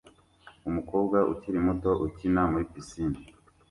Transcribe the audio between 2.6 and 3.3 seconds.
pisine